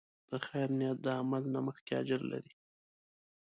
د 0.29 0.31
خیر 0.47 0.69
نیت 0.79 0.97
د 1.03 1.07
عمل 1.19 1.43
نه 1.53 1.59
مخکې 1.67 1.91
اجر 2.01 2.21
لري. 2.31 2.53